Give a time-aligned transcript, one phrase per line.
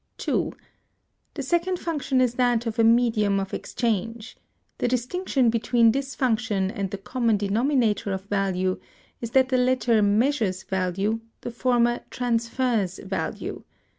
[0.17, 0.51] (2.)
[1.35, 4.35] The second function is that of a medium of exchange.
[4.79, 8.79] The distinction between this function and the common denominator of value
[9.21, 13.63] is that the latter measures value, the former transfers value.